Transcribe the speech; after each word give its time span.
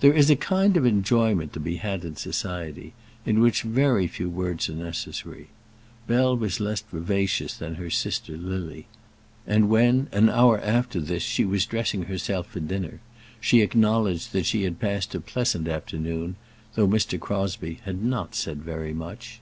There 0.00 0.12
is 0.12 0.28
a 0.28 0.36
kind 0.36 0.76
of 0.76 0.84
enjoyment 0.84 1.54
to 1.54 1.58
be 1.58 1.76
had 1.76 2.04
in 2.04 2.16
society, 2.16 2.92
in 3.24 3.40
which 3.40 3.62
very 3.62 4.06
few 4.06 4.28
words 4.28 4.68
are 4.68 4.74
necessary. 4.74 5.48
Bell 6.06 6.36
was 6.36 6.60
less 6.60 6.82
vivacious 6.82 7.54
than 7.56 7.76
her 7.76 7.88
sister 7.88 8.36
Lily; 8.36 8.86
and 9.46 9.70
when, 9.70 10.08
an 10.12 10.28
hour 10.28 10.60
after 10.60 11.00
this, 11.00 11.22
she 11.22 11.46
was 11.46 11.64
dressing 11.64 12.02
herself 12.02 12.48
for 12.48 12.60
dinner, 12.60 13.00
she 13.40 13.62
acknowledged 13.62 14.34
that 14.34 14.44
she 14.44 14.64
had 14.64 14.78
passed 14.78 15.14
a 15.14 15.22
pleasant 15.22 15.66
afternoon, 15.66 16.36
though 16.74 16.86
Mr. 16.86 17.18
Crosbie 17.18 17.80
had 17.86 18.04
not 18.04 18.34
said 18.34 18.62
very 18.62 18.92
much. 18.92 19.40